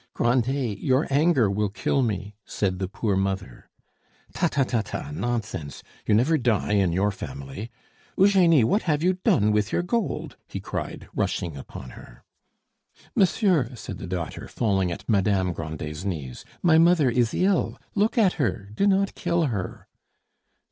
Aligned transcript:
"Grandet, 0.15 0.79
your 0.79 1.05
anger 1.11 1.47
will 1.47 1.69
kill 1.69 2.01
me," 2.01 2.33
said 2.43 2.79
the 2.79 2.87
poor 2.87 3.15
mother. 3.15 3.69
"Ta, 4.33 4.47
ta, 4.47 4.63
ta, 4.63 4.81
ta! 4.81 5.11
nonsense; 5.11 5.83
you 6.07 6.15
never 6.15 6.39
die 6.39 6.71
in 6.71 6.91
your 6.91 7.11
family! 7.11 7.69
Eugenie, 8.17 8.63
what 8.63 8.81
have 8.81 9.03
you 9.03 9.13
done 9.23 9.51
with 9.51 9.71
your 9.71 9.83
gold?" 9.83 10.37
he 10.47 10.59
cried, 10.59 11.07
rushing 11.13 11.55
upon 11.55 11.91
her. 11.91 12.23
"Monsieur," 13.15 13.75
said 13.75 13.99
the 13.99 14.07
daughter, 14.07 14.47
falling 14.47 14.91
at 14.91 15.07
Madame 15.07 15.53
Grandet's 15.53 16.03
knees, 16.03 16.45
"my 16.63 16.79
mother 16.79 17.07
is 17.11 17.35
ill. 17.35 17.77
Look 17.93 18.17
at 18.17 18.33
her; 18.41 18.71
do 18.73 18.87
not 18.87 19.13
kill 19.13 19.43
her." 19.43 19.87